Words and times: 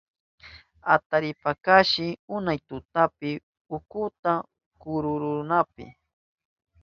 Ataripayarkashi 0.93 2.07
unay 2.35 2.59
tutapi 2.67 3.31
utkunta 3.75 4.33
kururunanpa. 4.81 5.85